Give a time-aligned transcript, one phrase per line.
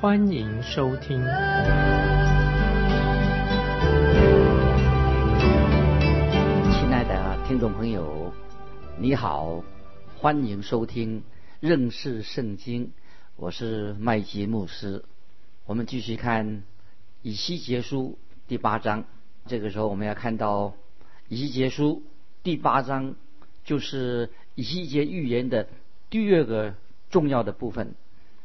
[0.00, 1.18] 欢迎收听。
[6.72, 8.32] 亲爱的听众朋友，
[8.98, 9.62] 你好，
[10.16, 11.22] 欢迎收听
[11.60, 12.92] 认识圣经，
[13.36, 15.04] 我是麦基牧师。
[15.66, 16.62] 我们继续看
[17.20, 19.04] 以西结书第八章，
[19.44, 20.72] 这个时候我们要看到
[21.28, 22.02] 以西结书。
[22.42, 23.16] 第八章
[23.64, 25.68] 就是以西结预言的
[26.08, 26.72] 第二个
[27.10, 27.94] 重要的部分。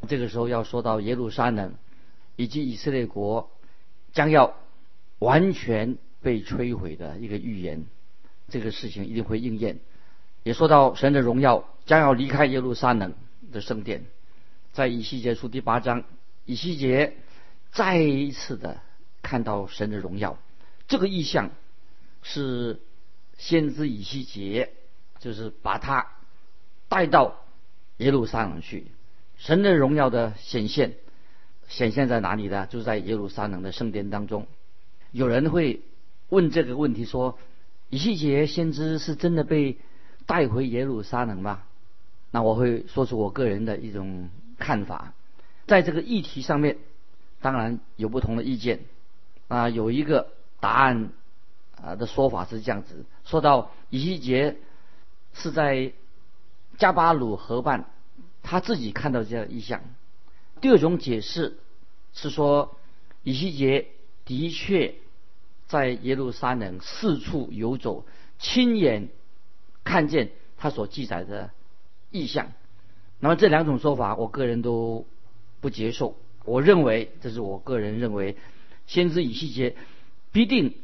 [0.08, 1.76] 这个时候要说到耶路撒冷
[2.36, 3.52] 以及以色列国
[4.14, 4.56] 将要
[5.20, 7.86] 完全被摧毁的一个预言，
[8.50, 9.80] 这个事情一定会应验。
[10.44, 13.14] 也说到神的荣耀将要离开耶路撒冷
[13.52, 14.06] 的圣殿。
[14.74, 16.04] 在以西结书第八章，
[16.46, 17.16] 以西结
[17.72, 18.82] 再一次的
[19.22, 20.38] 看到神的荣耀，
[20.88, 21.52] 这个意象
[22.22, 22.80] 是。
[23.38, 24.72] 先知以西结
[25.20, 26.08] 就是把他
[26.88, 27.44] 带到
[27.98, 28.88] 耶路撒冷去，
[29.46, 30.96] 神的荣耀的显现
[31.68, 32.66] 显现在哪里呢？
[32.66, 34.48] 就是在耶路撒冷的圣殿当中。
[35.12, 35.82] 有人会
[36.30, 37.38] 问这个问题说：
[37.92, 39.78] 以西结先知是真的被
[40.26, 41.62] 带回耶路撒冷吗？
[42.32, 45.14] 那我会说出我个人的一种看法，
[45.68, 46.78] 在这个议题上面，
[47.40, 48.80] 当然有不同的意见
[49.48, 50.30] 啊，有一个
[50.60, 51.12] 答案。
[51.84, 54.56] 啊的说法是这样子，说到以西结
[55.34, 55.92] 是在
[56.80, 57.86] 加巴鲁河畔，
[58.46, 59.82] 他自己看到这样的意象。
[60.62, 61.58] 第二种解释
[62.14, 62.78] 是说，
[63.24, 63.88] 以西结
[64.24, 64.96] 的确
[65.68, 68.06] 在耶路撒冷四处游走，
[68.38, 69.10] 亲眼
[69.84, 71.50] 看见他所记载的
[72.12, 72.54] 意象。
[73.20, 75.06] 那么这两种说法，我个人都
[75.60, 76.16] 不接受。
[76.46, 78.38] 我认为，这是我个人认为，
[78.86, 79.76] 先知以西结
[80.32, 80.76] 必定。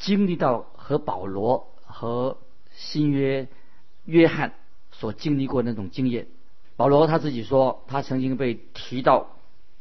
[0.00, 2.38] 经历到和保罗和
[2.70, 3.48] 新约
[4.04, 4.54] 约翰
[4.92, 6.28] 所经历过那种经验，
[6.78, 9.36] 保罗他自己说，他曾经被提到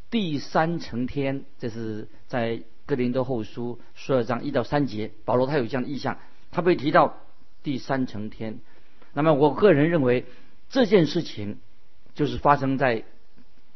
[0.09, 6.17] 第三层天，这是在哥林多后书十二章一到三节，保罗他有这样的意向，
[6.49, 7.17] 他被提到
[7.61, 8.61] 第三层天。
[9.13, 10.25] 那么我个人认为
[10.69, 11.59] 这件事情
[12.15, 13.03] 就是发生在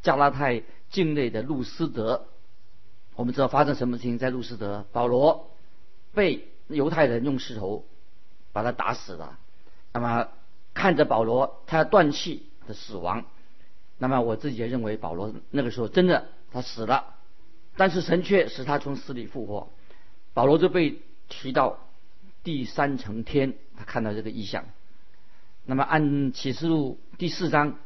[0.01, 2.25] 加拉太境内的路斯德。
[3.15, 5.47] 我们知道发生什么事情在路斯德，保罗。
[6.13, 7.85] 被犹太人用石头
[8.51, 9.37] 把他打死了。
[9.93, 10.27] 那么
[10.73, 13.25] 看着保罗他要断气死亡，
[13.97, 17.15] 那么我自己也认为保罗那个时候真的他死了，
[17.77, 19.69] 但是神却使他从死里复活。
[20.33, 20.99] 保罗就被
[21.29, 21.79] 提到
[22.43, 24.65] 第三层天，他看到这个异象。
[25.65, 27.77] 那么按启示录第四章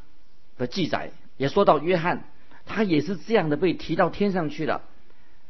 [0.58, 2.24] 的记载，也说到约翰，
[2.64, 4.82] 他也是这样的被提到天上去了。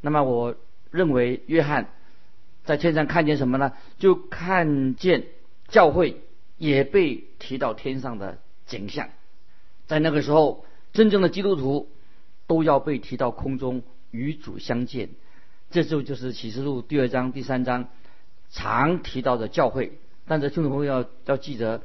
[0.01, 0.57] 那么我
[0.91, 1.89] 认为约翰。
[2.65, 3.75] 在天上看见什么呢？
[4.01, 5.29] 就看见
[5.69, 6.21] 教会
[6.59, 9.09] 也被提到天上的景象。
[9.87, 11.89] 在那个时候，真正的基督徒
[12.47, 15.11] 都要被提到空中与主相见。
[15.71, 17.89] 这就就是启示录第二章、第三章
[18.51, 19.99] 常提到的教会。
[20.27, 21.83] 但是听众朋友要要记得，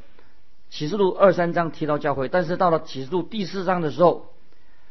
[0.70, 4.34] 启示录二三章提到教会，但是到了启示录第四章的时候，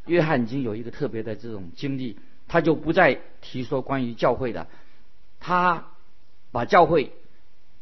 [0.06, 2.16] 约翰已经有一个特别的这种经历，
[2.48, 4.68] 他就不再提说关于教会的。
[5.40, 5.88] 他
[6.52, 7.12] 把教会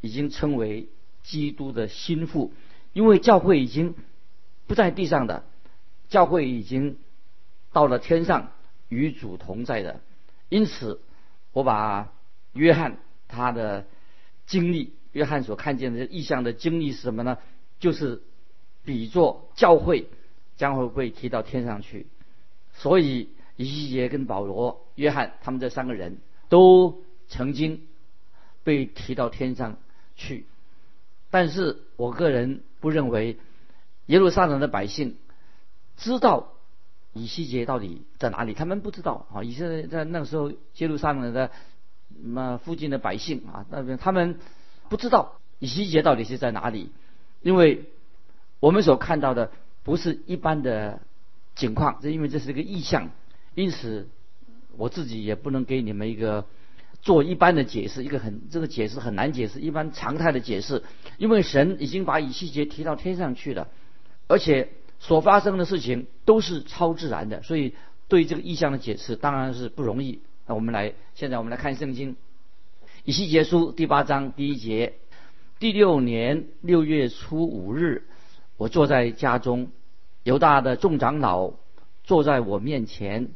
[0.00, 0.88] 已经称为
[1.22, 2.53] 基督的心腹，
[2.93, 3.94] 因为教会已经
[4.69, 5.43] 不在地上的，
[6.09, 6.99] 教会已经
[7.73, 8.53] 到了天上
[8.89, 10.01] 与主同在的。
[10.49, 11.01] 因此，
[11.53, 12.12] 我把
[12.53, 13.84] 约翰他的
[14.47, 17.39] 经历，约翰所看见的异象的经历是什么呢？
[17.81, 18.23] 就是
[18.85, 20.06] 比作教会
[20.56, 22.06] 将会被提到天上去。
[22.75, 26.19] 所以，以西结跟保罗、约翰他们这三个人
[26.49, 27.03] 都。
[27.31, 27.82] 曾经
[28.65, 29.76] 被提到天上
[30.17, 30.47] 去，
[31.29, 33.37] 但是我个人不认为
[34.08, 35.16] 耶路撒冷的百姓
[35.96, 36.52] 知道
[37.14, 39.43] 以西结到底在哪里，他们不知道啊。
[39.43, 41.50] 以色列在那个时候耶路撒冷的
[42.22, 44.38] 那附近的百姓啊，那边他们
[44.90, 46.90] 不知道以西结到底是在哪里，
[47.40, 47.84] 因为
[48.60, 49.50] 我们所看到的
[49.84, 51.00] 不是一般的
[51.55, 53.10] 情况，这因为这是一个意象，
[53.55, 54.08] 因此
[54.76, 56.44] 我自己也不能给你们一个。
[57.00, 60.82] 做一般的解释，一个很这个解释很难解释，一般常态的解释，
[61.16, 63.69] 因为神已经把以西结提到天上去了，
[64.29, 64.69] 而且
[65.01, 67.75] 所发生的事情都是超自然的，所以
[68.07, 72.17] 对这个意象的解释当然是不容易那我们来，现在我们来看圣经，
[73.05, 74.95] 以西结书第八章第一节，
[75.59, 78.05] 第六年六月初五日，
[78.57, 79.71] 我坐在家中，
[80.23, 81.53] 犹大的众长老
[82.05, 83.29] 坐在我面前，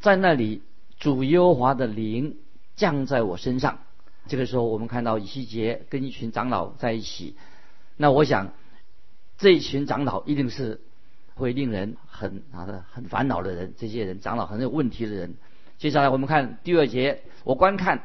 [0.00, 0.62] 在那里
[0.98, 2.36] 主耶和华的灵
[2.76, 3.78] 降在我身上。
[4.26, 7.36] 这个时候，我们看到以西结跟一群长老在一起。
[7.96, 8.52] 那我想，
[9.44, 10.80] 这一群长老一定是
[11.34, 13.74] 会令人很啊的很烦恼的人。
[13.76, 15.34] 这些人长老很有问题的人。
[15.76, 18.04] 接下来我们看第二节，我观看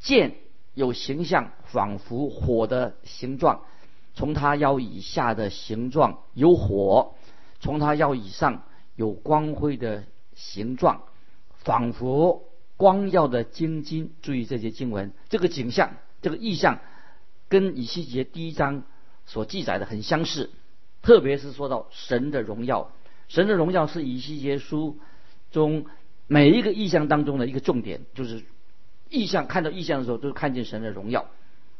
[0.00, 0.34] 剑
[0.74, 3.60] 有形象，仿佛火的形状；
[4.14, 7.14] 从他腰以下的形状有火，
[7.60, 8.64] 从他腰以上
[8.96, 10.02] 有光辉的
[10.34, 11.04] 形状，
[11.62, 12.48] 仿佛。
[12.76, 15.92] 光耀的金金，注意这些经文，这个景象，
[16.22, 16.80] 这个意象，
[17.48, 18.82] 跟以西结第一章
[19.26, 20.50] 所记载的很相似。
[21.02, 22.92] 特别是说到神的荣耀，
[23.28, 24.98] 神的荣耀是以西结书
[25.50, 25.86] 中
[26.26, 28.42] 每一个意象当中的一个重点，就是
[29.10, 31.26] 意象看到意象的时候，都看见神的荣耀。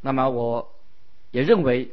[0.00, 0.72] 那么我
[1.30, 1.92] 也认为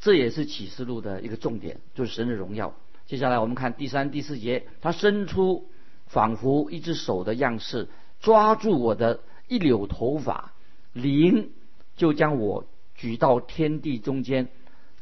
[0.00, 2.74] 这也是启示录的一个重点，就是神的荣耀。
[3.06, 5.68] 接下来我们看第三、第四节，他伸出
[6.06, 7.88] 仿佛一只手的样式。
[8.20, 10.52] 抓住我的一绺头发，
[10.92, 11.52] 灵
[11.96, 12.66] 就将我
[12.96, 14.48] 举到天地中间，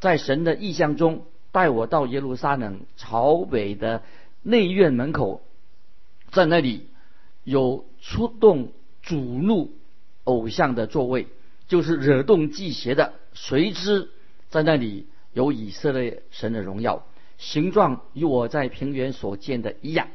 [0.01, 1.25] 在神的意象中
[1.57, 4.03] 带我到耶路撒冷朝北的
[4.43, 5.41] 内院门口，
[6.31, 6.87] 在那里
[7.45, 9.73] 有出动主怒
[10.25, 11.29] 偶像的座位，
[11.67, 13.15] 就是惹动祭邪的。
[13.33, 14.11] 谁知
[14.51, 17.07] 在那里有以色列神的荣耀，
[17.39, 20.09] 形状与我在平原所见的一样。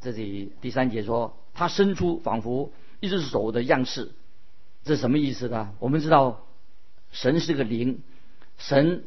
[0.00, 1.36] 这里第三节说。
[1.52, 2.70] 他伸出仿佛
[3.00, 4.12] 一只手的样式，
[4.84, 5.74] 这什么意思呢？
[5.80, 6.46] 我们知道，
[7.10, 8.00] 神是个灵，
[8.58, 9.02] 神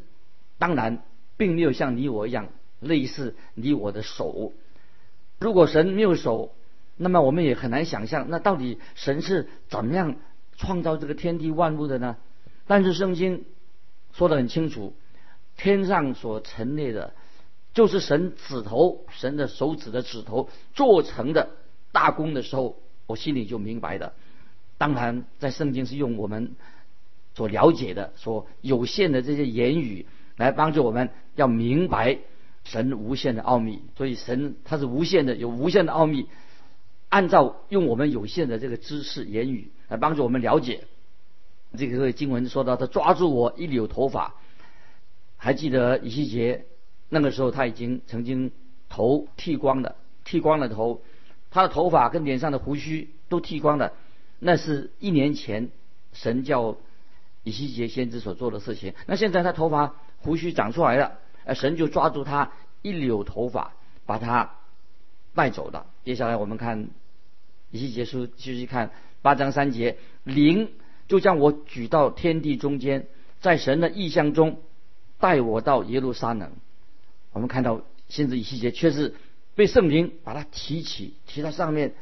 [0.58, 1.02] 当然
[1.42, 2.50] 并没有像你我一样
[2.80, 4.54] 类似你我的手。
[5.40, 6.54] 如果神没有手，
[6.98, 10.18] 那么我们也很难想象，那到底神是怎么样
[10.56, 12.18] 创造这个天地万物的呢？
[12.68, 13.44] 但是圣经
[14.14, 14.94] 说得很清楚，
[15.58, 17.16] 天上所陈列的，
[17.74, 21.50] 就是神指头，神的手指的指头做成的。
[21.92, 22.78] 大功的时候，
[23.08, 24.14] 我心里就明白的。
[24.78, 26.56] 当然，在圣经是用我们
[27.34, 30.06] 所了解的、所有限的这些言语
[30.36, 32.20] 来帮助我们，要明白
[32.64, 33.84] 神无限的奥秘。
[33.98, 36.28] 所以，神他是无限的，有无限的奥秘。
[37.10, 40.86] 按照用我们有限的这个知识言语来帮助我们了解。
[41.78, 44.36] 这个经文说到，他抓住我一绺头发，
[45.38, 46.66] 还记得以西结
[47.10, 48.52] 那个时候他已经曾经
[48.90, 51.02] 头剃光了，剃光了头。
[51.50, 53.92] 他的头发跟脸上的胡须都剃光了，
[54.40, 55.70] 那是一年前
[56.14, 56.78] 神叫
[57.44, 58.94] 以西结先知所做的事情。
[59.06, 62.52] 那现在他头发胡须长出来了，呃，神就抓住他
[62.82, 63.74] 一绺头发，
[64.06, 64.52] 把他
[65.36, 65.86] 带走了。
[66.04, 66.90] 接下来我们看
[67.70, 68.92] 以西结书继续看
[69.22, 70.72] 八章三节，灵
[71.08, 73.08] 就将我举到天地中间，
[73.40, 74.62] 在神的意象中
[75.20, 76.52] 带我到耶路撒冷。
[77.34, 79.16] 我们看到先知以西结却是。
[79.54, 81.94] 被圣灵把他提起，提到上面，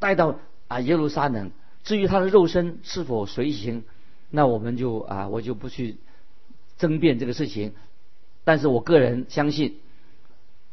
[0.00, 1.52] 带到啊耶路撒冷。
[1.84, 3.84] 至于他的肉身是否随行，
[4.28, 5.98] 那我们就啊我就不去
[6.78, 7.74] 争辩这个事情。
[8.44, 9.78] 但是我个人相信，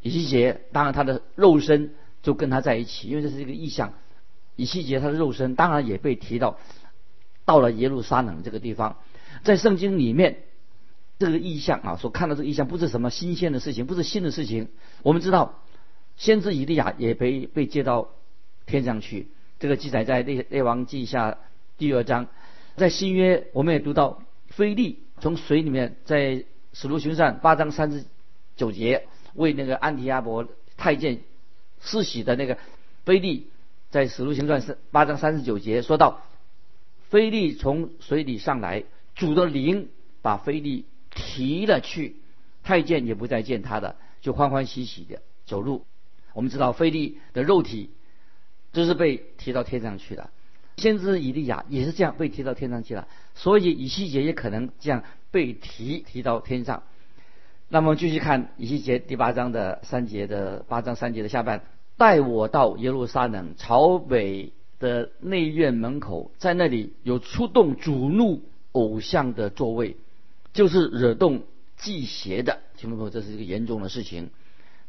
[0.02, 3.94] 以西结当然他的肉身就跟他在一起，因为这是一个意象。
[4.56, 6.58] 以西结他的肉身当然也被提到
[7.46, 8.98] 到了耶路撒冷这个地方。
[9.44, 10.44] 在圣经里面，
[11.20, 14.70] 这个意象啊所看到这个意象不是什么新鲜的事情，不是新的事情。
[15.02, 15.60] 我们知道。
[16.16, 18.10] 先知以利亚也被被接到
[18.68, 21.40] 天上去，这个记载在列列王记下
[21.80, 22.28] 第二章。
[22.76, 26.44] 在新约，我们也读到菲利从水里面在
[26.74, 28.06] 使徒行传八章三十
[28.56, 31.20] 九节为那个安提阿伯太监
[31.80, 32.58] 施洗的那个
[33.06, 33.48] 菲利，
[33.90, 36.22] 在使徒行传是八章三十九节说到，
[37.10, 38.84] 菲利从水里上来，
[39.16, 39.90] 主的灵
[40.22, 42.16] 把菲利提了去，
[42.64, 45.86] 太监也不再见他的，就欢欢喜喜的走路。
[46.34, 47.92] 我们知道，菲利的肉体
[48.72, 50.32] 就是被提到天上去了。
[50.78, 56.84] 先知以利亚也是这样被提到天上去了，所以以西结也可能这样被提提到天上。
[57.70, 61.64] 那么继续看以西结第八章的三节的八章三节的下半，
[61.96, 69.96] 带我到耶路撒冷朝北的内院门口，在那里有出动主怒偶像的座位，
[70.54, 71.44] 就是惹动
[71.78, 72.60] 祭邪的。
[72.78, 74.32] 听众朋友，这是一个严重的事情。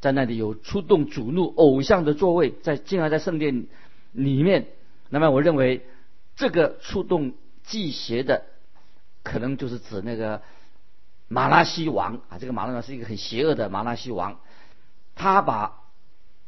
[0.00, 3.66] 在那里有出动主怒偶像的座位，在竟然在圣殿
[4.12, 4.66] 里面。
[5.14, 5.86] 那么我认为，
[6.34, 8.46] 这个触动祭邪的，
[9.22, 10.42] 可能就是指那个
[11.28, 12.38] 马拉西王啊。
[12.40, 14.40] 这个马拉西是一个很邪恶的马拉西王，
[15.14, 15.84] 他把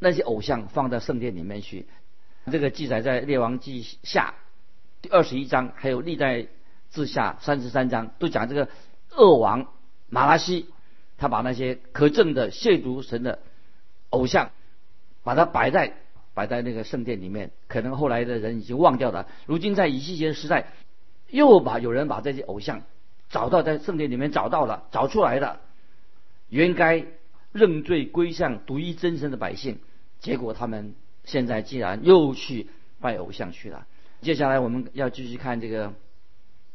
[0.00, 1.86] 那些偶像放到圣殿里面去。
[2.50, 4.34] 这个记载在列王记下
[5.00, 6.48] 第二十一章，还有历代
[6.90, 8.68] 志下三十三章，都讲这个
[9.12, 9.68] 恶王
[10.08, 10.66] 马拉西，
[11.18, 13.38] 他把那些可憎的亵渎神的
[14.10, 14.50] 偶像，
[15.22, 15.94] 把它摆在
[16.36, 17.50] 摆在那个圣殿里面。
[17.66, 19.26] 可能后来的人已经忘掉了。
[19.46, 20.68] 如今在以西结时代，
[21.30, 22.82] 又把有人把这些偶像
[23.28, 25.60] 找到在圣殿里面找到了，找出来了，
[26.48, 27.06] 原该
[27.52, 29.78] 认罪归向独一真神的百姓，
[30.20, 30.94] 结果他们。
[31.28, 32.68] 现在竟然又去
[33.00, 33.88] 拜偶像去了，
[34.20, 35.92] 接下来我们要继续看这个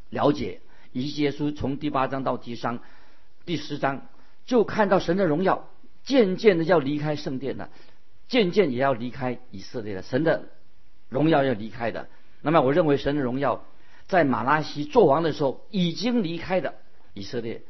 [0.09, 0.59] 了解
[0.91, 2.81] 以西结书从第八章到第三
[3.45, 4.09] 第十章，
[4.45, 5.69] 就看到神的荣耀
[6.03, 7.69] 渐渐的要离开圣殿了，
[8.31, 10.01] 渐渐也要离开以色列了。
[10.01, 10.45] 神的
[11.09, 12.07] 荣耀要离开的。
[12.41, 13.65] 那么我认为神的荣耀
[14.07, 16.75] 在马拉西做王的时候已经离开的
[17.13, 17.61] 以色列，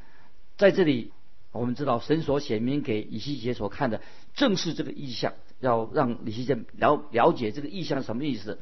[0.57, 1.13] 在这里
[1.51, 4.01] 我们知道神所显明给以西结所看的
[4.35, 5.33] 正是这个意象。
[5.61, 8.59] 要让李希健了了解这个意象什么意思。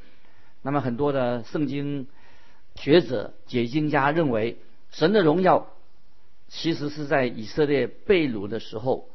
[0.62, 2.08] 那么很多的圣经
[2.76, 4.58] 学者、解经家认为，
[4.92, 5.68] 神的荣耀
[6.48, 9.10] 其实是在以色列被掳的时候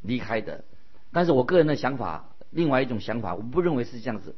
[0.00, 0.64] 离开的。
[1.12, 4.36] 但是我个人的想法，另外一种想法，我不认为是这样子。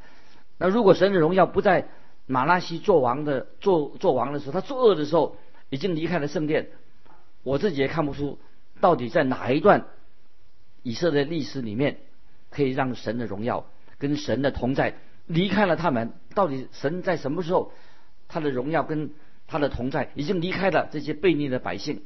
[0.59, 1.88] 那如果神的荣耀不在
[2.26, 5.37] 马拉西做王的做做王的时候，他作恶的时候
[5.71, 6.69] 已经离开了圣殿，
[7.43, 8.38] 我自己也看不出
[8.81, 9.87] 到底在哪一段
[10.83, 11.99] 以色列历史里面。
[12.55, 13.64] 可以让神的荣耀
[13.97, 16.12] 跟神的同在离开了他们。
[16.35, 17.73] 到底神在什么时候，
[18.29, 19.14] 他的荣耀跟
[19.47, 22.02] 他的同在已经离开了这些悖逆的百姓？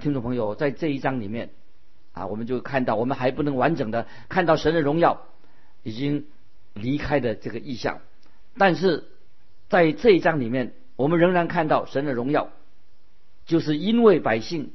[0.00, 1.50] 听众朋友，在这一章里面
[2.18, 5.22] 啊，我们就看到，我们还不能完整的看到神的荣耀
[5.84, 6.26] 已经
[6.74, 8.00] 离开的这个意象。
[8.56, 9.04] 但是
[9.68, 12.50] 在这一章里面，我们仍然看到神的荣耀，
[13.46, 14.72] 就是因为百姓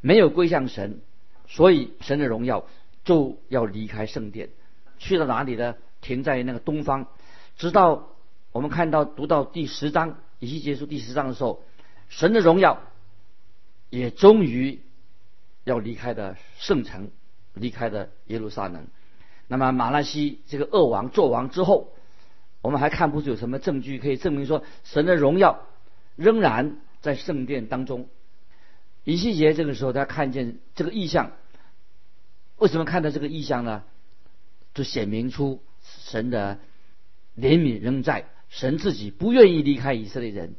[0.00, 1.00] 没有归向神，
[1.46, 2.66] 所以神的荣耀
[3.04, 4.48] 就要离开圣殿。
[4.98, 5.76] 去到哪里呢？
[6.00, 7.06] 停在那个东方，
[7.56, 8.08] 直到
[8.52, 11.62] 我们看到读到第十章，以及结束第十章的时候，
[12.08, 12.82] 神的荣耀
[13.90, 14.80] 也终于
[15.64, 17.10] 要离开的圣城，
[17.54, 18.86] 离开的耶路撒冷。
[19.48, 21.92] 那么马拉西这个恶王做王之后，
[22.62, 25.66] 我们还看不出有什么证据可以证明说神的荣耀
[26.16, 28.08] 仍然在圣殿当中。
[29.04, 31.32] 以西结这个时候他看见这个异象，
[32.58, 33.82] 为什么看到这个异象呢？
[34.72, 36.58] 就显明出神的
[37.36, 40.54] 怜悯仍在，神自己不愿意离开以色列人。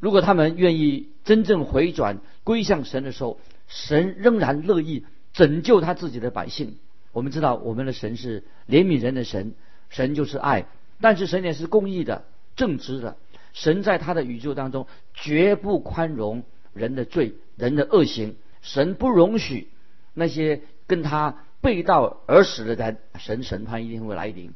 [0.00, 6.78] 如果他们愿意真正回转归向神的时候，神仍然乐意拯救他自己的百姓。
[7.12, 9.54] 我们知道我们的神是怜悯人的神，
[9.88, 10.66] 神就是爱，
[11.00, 12.24] 但是神也是公义的、
[12.56, 13.16] 正直的。
[13.52, 19.68] 神在他的宇宙当中绝不宽容人的罪、人的恶行，神不容许
[20.14, 21.44] 那些跟他。
[21.60, 24.54] 背道而驰的人，神审判一定会来临。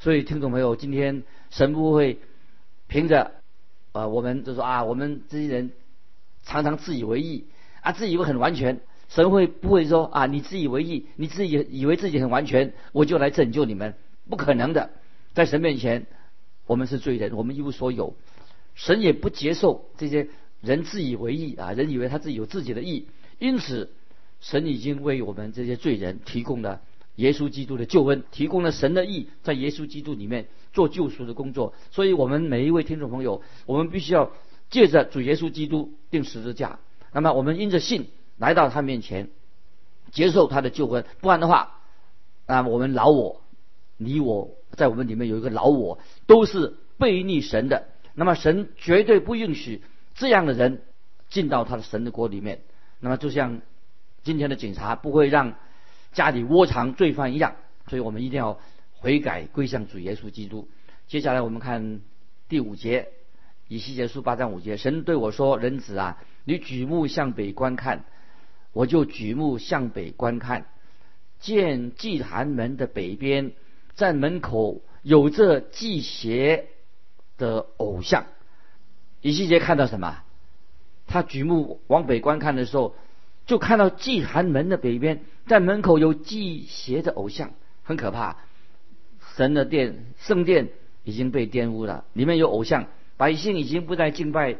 [0.00, 2.18] 所以听众朋友，今天神不会
[2.88, 3.32] 凭着
[3.92, 5.72] 啊，我们就说啊，我们这些人
[6.42, 7.46] 常常自以为意
[7.82, 8.80] 啊，自以为很完全。
[9.08, 13.94] 神会不会说啊，你自以为意，你自己以为自己很完全，我就来拯救你们？
[14.30, 14.88] 不可能的，
[15.34, 16.06] 在神面前，
[16.66, 18.16] 我们是罪人，我们一无所有。
[18.74, 20.28] 神也不接受这些
[20.62, 23.06] 人自以为意啊，人以为他自己有自己的意，
[23.38, 23.90] 因此。
[24.44, 26.80] 神已经为我们这些罪人提供了
[27.14, 31.74] 耶稣基督的救恩，提供了神的意，在耶稣基督里面做救赎的工作。
[31.92, 34.32] 所以，我们每一位听众朋友，我们必须要
[34.68, 36.80] 借着主耶稣基督定十字架。
[37.12, 39.30] 那么，我们因着信来到他面前，
[40.10, 41.04] 接受他的救恩。
[41.20, 41.80] 不然的话，
[42.46, 43.42] 那我们老我，
[43.96, 47.88] 你我在我们里面有一个老我，都是背逆神的。
[48.14, 49.82] 那么，神绝对不允许
[50.14, 50.82] 这样的人
[51.28, 52.62] 进到他的神的国里面。
[53.00, 53.60] 那么，就像。
[54.24, 55.54] 今天的警察不会让
[56.12, 57.56] 家里窝藏罪犯一样，
[57.88, 58.60] 所以我们一定要
[58.92, 60.68] 悔改归向主耶稣基督。
[61.08, 62.02] 接下来我们看
[62.48, 63.08] 第五节，
[63.66, 68.04] 以西结书八章五节，神对我说：“人子啊，你举目向北观看，
[68.72, 70.66] 我就举目向北观看，
[71.40, 73.52] 见祭坛门的北边，
[73.94, 76.66] 在门口有着祭邪
[77.38, 78.26] 的偶像。”
[79.20, 80.22] 以西结看到什么？
[81.06, 82.94] 他举目往北观看的时候。
[83.44, 87.50] 就看到祭坛门的北边，在门口有祭邪的偶像，
[87.82, 88.36] 很可怕。
[89.34, 90.68] 神的殿、圣殿
[91.02, 94.58] 已经被玷污了，里面有偶像，百姓已经不再敬拜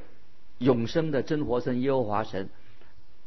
[0.62, 2.49] 永生的真活神耶和华神，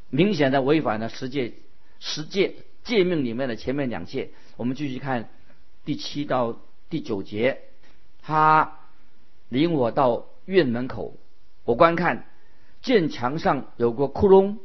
[0.10, 1.54] 明显的违反了十诫、
[2.00, 4.32] 十诫诫命里面的前面两诫。
[4.58, 5.30] 我们继续看
[5.84, 6.58] 第七到
[6.90, 7.62] 第九节，
[8.22, 8.80] 他
[9.50, 11.18] 领我到院门口，
[11.64, 12.26] 我观看，
[12.82, 14.58] 见墙上有个窟窿。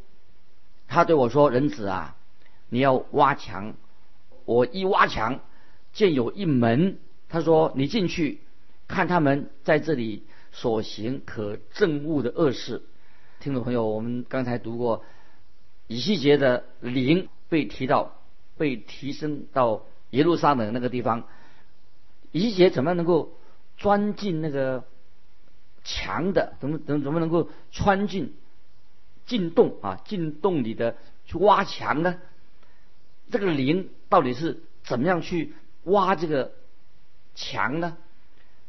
[0.86, 2.16] 他对我说：“人子啊，
[2.68, 3.74] 你要挖墙。
[4.44, 5.40] 我一挖墙，
[5.92, 6.98] 见有一门。
[7.28, 8.40] 他说：你进去，
[8.88, 12.82] 看他们在这里所行可憎恶的恶事。
[13.38, 15.04] 听众朋友，我们刚才读过
[15.86, 18.16] 以西结的灵被提到，
[18.56, 21.24] 被提升到耶路撒冷那个地方。
[22.32, 23.32] 以西结怎么能够
[23.76, 24.84] 钻进那个
[25.82, 26.54] 墙的？
[26.60, 28.34] 怎么怎么怎么能够穿进
[29.26, 30.00] 进洞啊？
[30.04, 32.18] 进洞里的去挖墙呢？
[33.30, 35.54] 这个灵到底是怎么样去
[35.84, 36.52] 挖这个
[37.34, 37.96] 墙呢？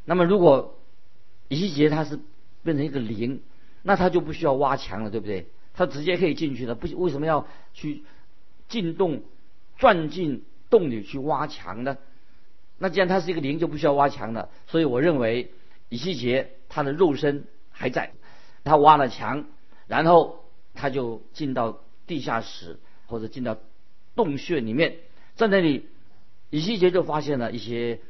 [0.04, 0.78] 那么如果
[1.52, 2.18] 以西结他是
[2.62, 3.42] 变成一个灵，
[3.82, 5.48] 那他就不需要挖墙了，对不对？
[5.74, 8.04] 他直接可以进去了，不为什么要去
[8.68, 9.22] 进洞
[9.76, 11.98] 钻进洞里去挖墙呢？
[12.78, 14.48] 那既然他是一个灵，就不需要挖墙了。
[14.66, 15.52] 所以我认为
[15.90, 18.12] 以西结他的肉身还在，
[18.64, 19.44] 他挖了墙，
[19.86, 23.58] 然后他就进到地下室或者进到
[24.16, 24.96] 洞穴里面，
[25.36, 25.86] 在那里，
[26.48, 28.00] 以西结就发现了一些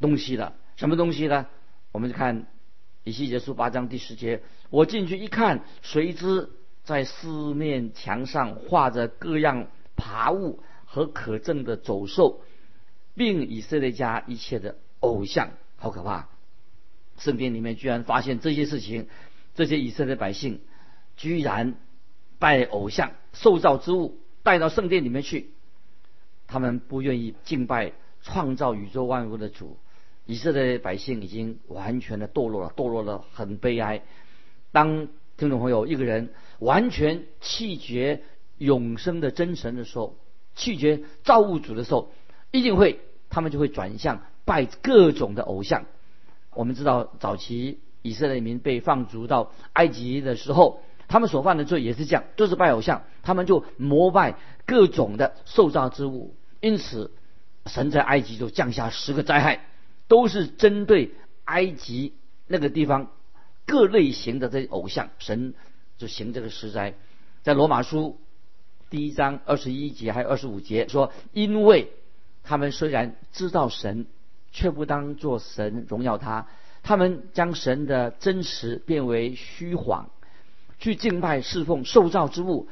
[0.00, 0.54] 东西了。
[0.74, 1.46] 什么东西呢？
[1.92, 2.46] 我们就看
[3.04, 6.50] 以西结书八章第十节，我进去一看，谁知
[6.84, 12.42] 在四面墙上画着各样爬物和可憎的走兽。
[13.14, 16.28] 并以色列家一切的偶像，好可怕！
[17.18, 19.08] 圣殿里面居然发现这些事情，
[19.56, 20.60] 这些以色列百姓
[21.16, 21.74] 居然
[22.38, 25.50] 拜偶像、受造之物带到圣殿里面去，
[26.46, 29.76] 他们不愿意敬拜创造宇宙万物的主。
[30.28, 34.02] 以色列百姓已经完全的堕落了，堕落了很悲哀。
[34.72, 35.08] 当
[35.38, 38.20] 听众朋友一个人完全弃绝
[38.58, 40.16] 永生的真神的时候，
[40.54, 42.12] 弃绝造物主的时候，
[42.50, 43.00] 一定会。
[43.30, 45.84] 他们就会转向拜各种的偶像。
[46.54, 53.02] 我们知道，早期以色列民被放逐到埃及的时候，他们所犯的罪也是这样，都是拜偶像。
[53.22, 56.34] 他们就膜拜各种的受造之物。
[56.60, 57.12] 因此，
[57.66, 59.66] 神在埃及就降下十个灾害，
[60.08, 61.12] 都是针对
[61.44, 62.14] 埃及
[62.46, 63.12] 那个地方
[63.66, 65.10] 各类型的这些偶像。
[65.18, 65.54] 神
[65.96, 66.94] 就行这个实灾。
[67.42, 68.18] 在罗马书
[68.90, 71.92] 第一章二十一节还有二十五节说，因为。
[72.44, 74.06] 他们虽然知道神，
[74.52, 76.46] 却不当做神荣耀他。
[76.82, 80.08] 他们将神的真实变为虚谎，
[80.78, 82.70] 去敬拜侍奉受造之物，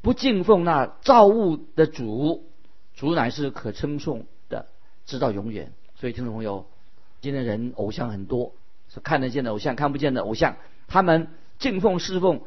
[0.00, 2.48] 不敬奉那造物的主。
[2.94, 4.64] 主乃是可称颂的，
[5.04, 5.74] 直到永远。
[6.02, 6.66] 所以听众朋友，
[7.20, 8.54] 今天人偶像很多，
[8.88, 10.56] 是看得见的偶像，看不见的偶像。
[10.88, 11.28] 他们
[11.60, 12.42] 敬奉侍奉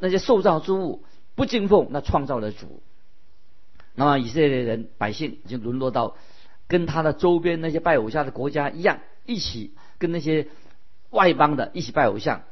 [0.00, 1.04] 那些受造之物，
[1.36, 2.82] 不敬奉那创造的主。
[3.94, 6.16] 那么以色列人百姓已经沦落到
[6.66, 10.48] 跟他的周边那些拜偶像的国家一样，一起跟那些
[11.10, 12.42] 外邦的一起拜偶像。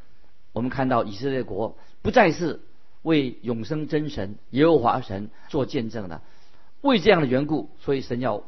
[0.53, 2.61] 我们看到以色列国不再是
[3.03, 6.23] 为永生真神耶和华神做见证的，
[6.81, 8.45] 为这样的缘故，所以神要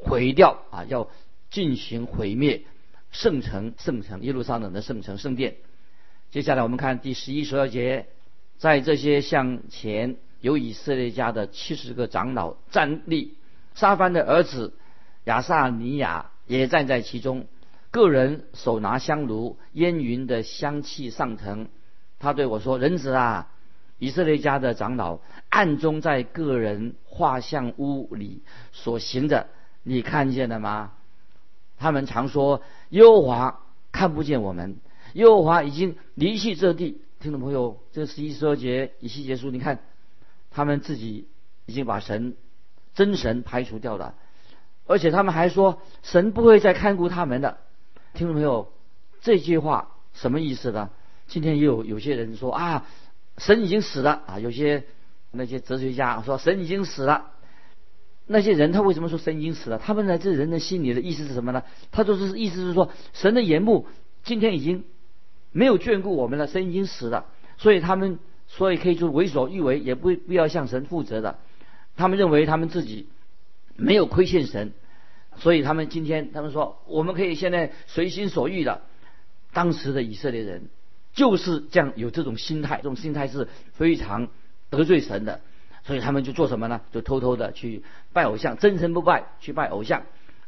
[0.00, 1.08] 毁掉啊，要
[1.50, 2.62] 进行毁灭
[3.10, 5.56] 圣城圣城耶路撒冷的圣城圣殿。
[6.30, 8.06] 接下来我们看第十一十二节，
[8.58, 10.16] 在这些向前。
[10.40, 13.34] 有以色列家的七十个长老站立，
[13.74, 14.72] 沙番的儿子
[15.24, 17.48] 亚萨尼亚也站在其中，
[17.90, 21.66] 个人手拿香炉，烟云的香气上腾。
[22.20, 23.50] 他对我说：“人子啊，
[23.98, 29.48] 以色列家的长老暗中在个人画像屋里所行的，
[29.82, 30.92] 你看见了吗？
[31.78, 33.60] 他们常说耶和华
[33.92, 34.76] 看不见我们，
[35.14, 37.00] 耶和华已经离弃这地。
[37.20, 39.78] 听众朋友，这十一十二节以西结束，你看。”
[40.50, 41.28] 他们自己
[41.66, 42.34] 已经把神
[42.94, 44.14] 真神排除掉了，
[44.86, 47.58] 而且他们还说神不会再看顾他们的。
[48.14, 48.72] 听众朋友，
[49.20, 50.88] 这句话什么意思呢？
[51.26, 52.86] 今天也有有些人说啊，
[53.36, 54.38] 神已经死了啊。
[54.40, 54.84] 有些
[55.30, 57.32] 那些哲学家说神已经死了。
[58.28, 59.78] 那些人他为什么说神已经死了？
[59.78, 61.64] 他们在这人的心里的意思是什么呢？
[61.90, 63.86] 他说是意思是说神的眼目
[64.22, 64.84] 今天已经
[65.50, 68.20] 没有眷顾我们了，神已经死了，所以他们。
[68.50, 71.38] 所以可以就为所欲为，也不必要向神负责的。
[71.96, 73.06] 他们认为他们自己
[73.76, 74.72] 没有亏欠神，
[75.36, 78.80] 所以他们今天他们说我们可以现在随心所欲的。
[79.52, 80.70] 当时的以色列人
[81.12, 84.28] 就是这样有这种心态，这种心态是非常
[84.70, 85.42] 得罪神的。
[85.88, 86.82] 所以他们就做什么呢？
[86.92, 90.02] 就偷偷的去拜偶像，真神不拜，去拜偶像。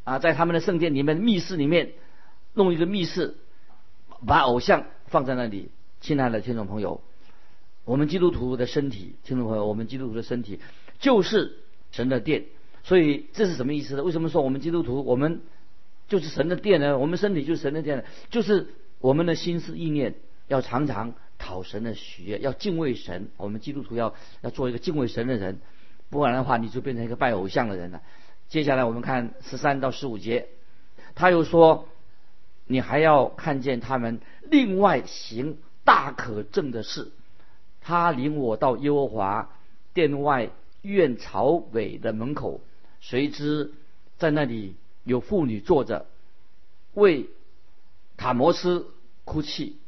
[0.04, 1.92] 啊，在他们的圣殿里面密室里面
[2.52, 3.38] 弄一个密室，
[4.26, 5.70] 把偶像放在那里。
[6.02, 7.00] 亲爱的听众朋友。
[7.86, 10.60] 我们基督徒的身体，听众朋友，我们基督徒的身体
[10.98, 11.56] 就是
[11.90, 12.44] 神的殿，
[12.82, 14.02] 所以这是什么意思呢？
[14.02, 15.40] 为什么说我们基督徒我们
[16.06, 16.98] 就是神的殿呢？
[16.98, 18.68] 我们身体就是神的殿呢，就是
[19.00, 20.16] 我们的心思意念
[20.48, 23.30] 要常常讨神的喜悦，要敬畏神。
[23.38, 25.58] 我们基督徒要要做一个敬畏神的人，
[26.10, 28.02] 不然的话你就变成一个拜偶像的人了。
[28.48, 30.48] 接下来我们看十三到十五节，
[31.14, 31.88] 他又说
[32.68, 37.10] ：“你还要看见他们另外行大可证的事。
[37.80, 39.50] 他领我到耶和华
[39.94, 40.50] 殿外
[40.82, 42.60] 院朝尾的门口，
[43.00, 43.72] 谁知
[44.18, 46.06] 在那里有妇女坐着，
[46.92, 47.30] 为
[48.16, 48.86] 塔摩斯
[49.24, 49.78] 哭泣。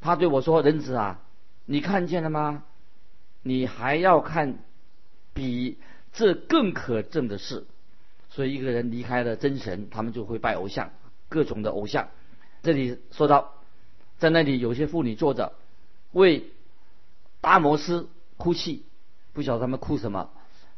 [0.00, 1.20] 他对我说：“人子啊，
[1.66, 2.64] 你看见了吗？
[3.42, 4.58] 你还要看
[5.34, 5.78] 比
[6.12, 7.66] 这更可证的事。”
[8.30, 10.90] 所以一个人离开了真神，他们就会拜偶像，
[11.28, 12.08] 各种的偶像。
[12.62, 13.54] 这里说到，
[14.18, 15.52] 在那里有些妇女坐着，
[16.12, 16.50] 为
[17.40, 18.84] 达摩斯哭泣，
[19.32, 20.30] 不晓得他们哭什么。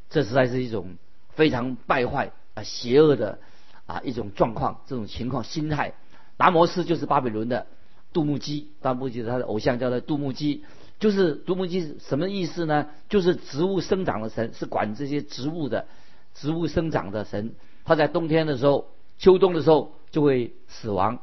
[0.09, 0.97] 这实在是一种
[1.31, 3.39] 非常败坏啊、邪恶的
[3.87, 5.95] 啊一种状况，这种情况心态。
[6.37, 7.67] 达摩斯就是巴比伦的
[8.13, 10.65] 杜牧基，杜牧基他的偶像叫做杜牧基，
[10.99, 12.89] 就是杜牧基什么意思呢？
[13.09, 15.87] 就是植物生长的神，是管这些植物的。
[16.35, 21.19] 植物生长的神，他在冬天的时候、秋冬的时候就会死亡，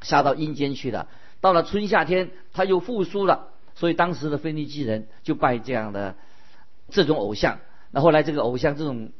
[0.00, 1.06] 下到阴间去了。
[1.42, 3.48] 到了春夏天，他又复苏了。
[3.74, 6.14] 所以当时的腓尼基人就拜这样的
[6.88, 7.58] 这种偶像。
[7.90, 9.10] 那后来这个偶像这种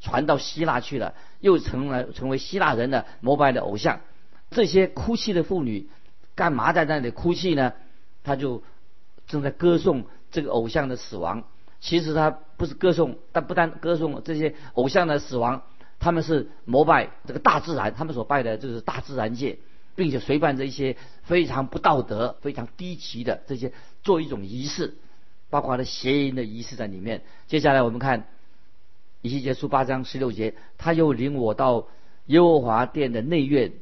[0.00, 4.00] 传到希腊去了，又成了成为希腊人的膜拜的偶像。
[4.50, 5.88] 这些哭泣的妇女
[6.36, 7.72] 干嘛在那里哭泣呢？
[8.22, 8.62] 他就
[9.26, 11.42] 正在歌颂这个偶像的死亡。
[11.80, 15.62] 其实他不是歌颂，但不但歌颂这些偶像的死亡，
[15.98, 19.58] 他们是膜拜这个大自然，他们所拜的就是大自然界，
[19.94, 23.72] 并且随伴着一些非常不道德、非常低级的这些
[24.02, 24.94] 做一种仪式，
[25.50, 27.22] 包括的邪淫的仪式在里面。
[27.46, 28.26] 接下来我们看
[29.20, 31.86] 以西结书八章十六节，他又领我到
[32.26, 33.72] 耶和华殿的内院，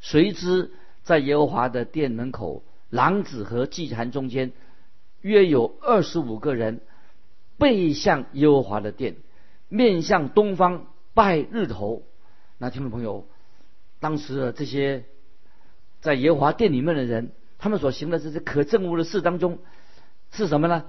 [0.00, 4.52] 谁知在耶和华的殿门口，狼子和祭坛中间，
[5.20, 6.80] 约有二十五个人。
[7.58, 9.14] 背向耶和华的殿，
[9.68, 12.02] 面向东方拜日头。
[12.58, 13.28] 那听众朋友，
[14.00, 15.04] 当时的这些
[16.00, 19.60] 在耶和华殿里面的人，他们所行的这些可憎恶的事当中，
[20.32, 20.86] 是什么呢？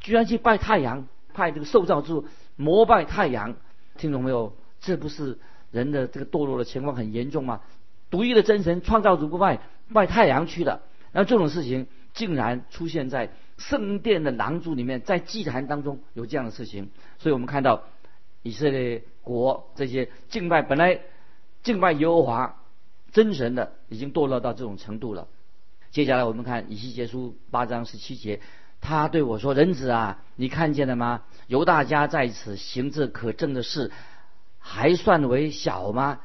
[0.00, 2.22] 居然去拜太阳，拜这个受造之
[2.56, 3.56] 膜拜太阳。
[3.96, 5.38] 听懂没有，这不是
[5.70, 7.62] 人的这个堕落的情况很严重吗？
[8.10, 9.60] 独一的真神创造主不拜，
[9.92, 10.82] 拜太阳去了。
[11.12, 13.30] 那这种事情竟然出现在。
[13.60, 17.82] 圣殿的廊柱里面，在祭坛当中有这样的事情，所以我们看到
[18.42, 21.00] 以色列国这些敬拜本来
[21.62, 22.56] 敬拜耶和华
[23.12, 25.28] 真神的，已经堕落到这种程度了。
[25.90, 28.40] 接下来我们看以西结书八章十七节，
[28.80, 31.24] 他对我说：“人子啊，你看见了吗？
[31.46, 33.92] 犹大家在此行这可憎的事，
[34.58, 36.20] 还算为小吗？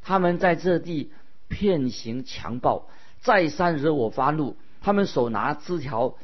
[0.00, 1.12] 他们在这地
[1.48, 2.88] 骗行强暴，
[3.20, 6.16] 再三惹我发怒，他们手拿枝条。”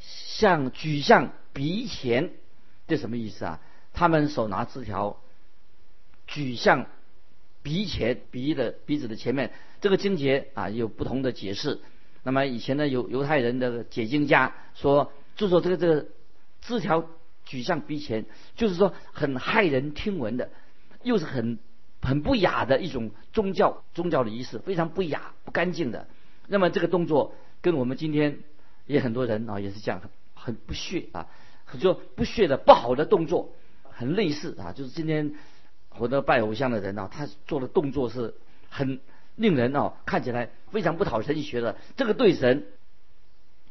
[0.00, 2.30] 像举向鼻前，
[2.86, 3.60] 这什么意思啊？
[3.92, 5.16] 他们手拿枝条，
[6.28, 6.86] 举向
[7.64, 9.52] 鼻前，鼻的鼻子的前面。
[9.80, 11.80] 这个经节啊有不同的解释。
[12.22, 16.06] 那么以前呢，犹犹太人的解经家说，就说这个这个
[16.60, 17.04] 枝条
[17.44, 20.50] 举向鼻前，就是说很骇人听闻的，
[21.02, 21.58] 又是很
[22.02, 26.06] 很不雅的一种宗教宗教的仪式，非常不雅不干净的。
[26.46, 28.38] 那么这个动作跟我们今天
[28.86, 30.00] 也很多人啊也是这样。
[30.40, 31.26] 很不屑啊，
[31.64, 33.52] 很就不屑的不好的动作，
[33.90, 35.34] 很类似啊，就是今天
[35.88, 38.34] 很多拜偶像的人啊，他做的动作是
[38.70, 39.00] 很
[39.34, 41.76] 令人哦看起来非常不讨神喜的。
[41.96, 42.66] 这个对神，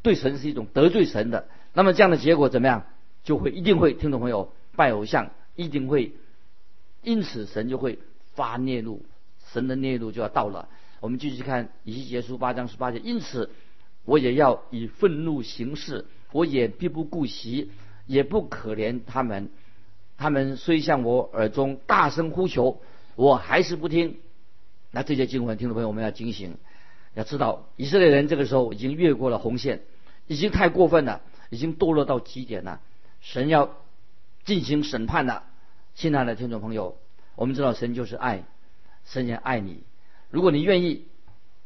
[0.01, 1.47] 对神是一种得罪神的。
[1.73, 2.85] 那么这样的结果怎么样？
[3.23, 6.11] 就会一定会听众朋友拜偶像，一定会
[7.01, 7.97] 因此神就会
[8.37, 9.03] 发孽怒，
[9.51, 10.69] 神的孽怒就要到了。
[10.99, 13.49] 我们继续看以西结书八章十八节，因此
[14.05, 16.05] 我也要以愤怒行事。
[16.33, 17.71] 我也必不顾惜，
[18.05, 19.49] 也不可怜他们。
[20.17, 22.81] 他们虽向我耳中大声呼求，
[23.15, 24.17] 我还是不听。
[24.91, 26.57] 那这些经文，听众朋友，我们要警醒，
[27.15, 29.81] 要知道以色列人这个时候已经越过了红线，
[30.27, 32.81] 已经太过分了，已经堕落到极点了。
[33.21, 33.77] 神要
[34.43, 35.43] 进行审判了。
[35.95, 36.97] 亲爱的听众朋友，
[37.37, 38.43] 我们知道神就是爱，
[39.05, 39.83] 神也爱你。
[40.29, 41.05] 如果你愿意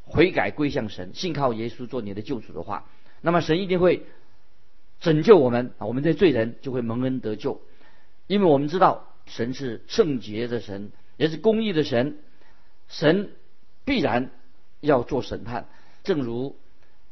[0.04, 2.86] 悔改归向神，信靠耶稣做你的救主的话，
[3.22, 4.06] 那么神一定会。
[5.00, 5.74] 拯救我们！
[5.80, 7.60] 我们这罪人就会蒙恩得救，
[8.28, 12.20] 因为我们知道神是圣洁的神，也是公义的神，
[12.88, 13.32] 神
[13.84, 14.30] 必然
[14.80, 15.68] 要做审判。
[16.04, 16.56] 正如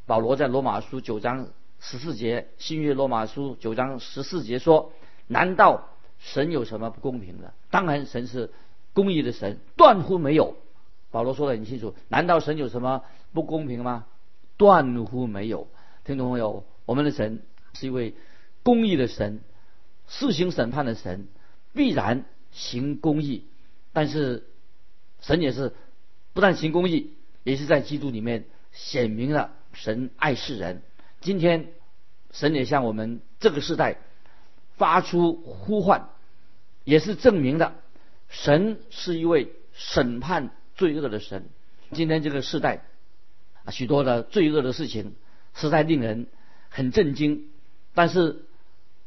[0.06, 1.48] 保罗在罗马书九章
[1.80, 4.92] 十四节，新约罗马书九章十四节说
[5.26, 5.88] ：“难道
[6.20, 7.52] 神有什么不公平的？
[7.70, 8.52] 当然，神是
[8.92, 10.56] 公义的神，断乎没有。”
[11.10, 13.02] 保罗说的很清楚：“难道神有什么
[13.32, 14.06] 不公平吗？
[14.56, 15.66] 断乎没有。”
[16.04, 17.42] 听众朋友，我们的神。
[17.72, 18.14] 是一位
[18.64, 19.38] 公义的神，
[20.08, 21.28] 施行审判的神，
[21.72, 23.44] 必然行公义。
[23.92, 24.44] 但是
[25.20, 25.72] 神也是
[26.32, 27.12] 不但行公义，
[27.44, 30.82] 也是在基督里面显明了神爱世人。
[31.20, 31.68] 今天
[32.32, 33.98] 神也向我们这个时代
[34.80, 36.08] 发出呼唤，
[36.84, 37.74] 也是证明了
[38.30, 41.50] 神是一位审判罪恶的神。
[41.92, 42.86] 今天这个时代，
[43.68, 45.16] 许多的罪恶的事情
[45.52, 46.28] 实在令人
[46.70, 47.50] 很震惊，
[47.92, 48.46] 但是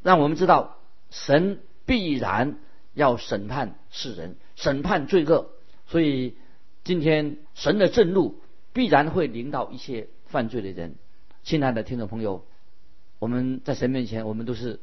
[0.03, 0.77] 让我们知道
[1.09, 2.59] 神必然
[2.93, 5.49] 要审判世人，审判罪恶。
[5.87, 6.37] 所以
[6.83, 8.39] 今天神的震怒
[8.73, 10.97] 必然会临到一切犯罪的人。
[11.41, 12.45] 亲爱的听众朋友，
[13.17, 14.79] 我们在神面前，我们都是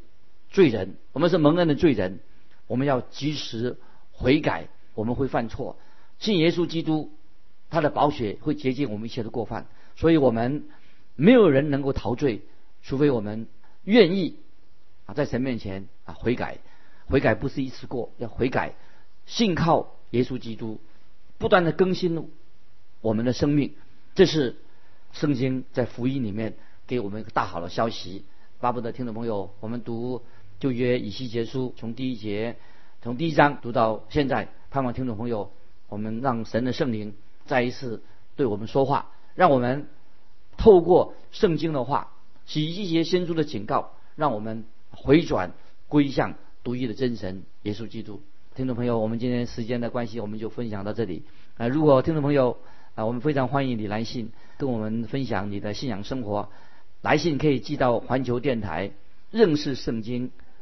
[0.50, 2.20] 罪人，我们是蒙恩的罪人，
[2.66, 3.78] 我们要及时
[4.12, 4.68] 悔改。
[4.94, 5.78] 我们会犯错，
[6.18, 7.12] 信耶稣基督，
[7.70, 9.66] 他的宝血会洁净我们一切的过犯。
[9.96, 10.64] 所以我们
[11.14, 12.42] 没有人能够逃罪，
[12.82, 13.46] 除非我们
[13.84, 14.36] 愿意
[15.06, 16.58] 啊，在神面前啊悔改。
[17.06, 18.74] 悔改不是一次过，要悔改，
[19.26, 20.80] 信靠耶稣基督，
[21.38, 22.30] 不断的更新
[23.00, 23.74] 我们的生命。
[24.14, 24.56] 这是。
[25.12, 26.54] 圣经在福音里面
[26.86, 28.24] 给我们一个大好的消息，
[28.60, 30.22] 巴不得听众朋友，我们读
[30.60, 32.56] 旧约以西结书，从第一节，
[33.02, 35.50] 从第一章读到现在，盼望听众朋友，
[35.88, 37.14] 我们让神的圣灵
[37.46, 38.02] 再一次
[38.36, 39.88] 对我们说话，让我们
[40.56, 42.12] 透过圣经的话，
[42.52, 45.52] 以西结先出的警告，让我们回转
[45.88, 48.20] 归向独一的真神耶稣基督。
[48.54, 51.24] 听众朋友，我们今天时间的关系，我们就分享到这里。
[51.56, 52.58] 啊，如果听众朋友
[52.94, 54.30] 啊，我们非常欢迎你来信。
[54.58, 56.50] 跟我们分享你的信仰生活，
[57.00, 58.90] 来信可以寄到环球电台
[59.30, 60.32] 认识圣经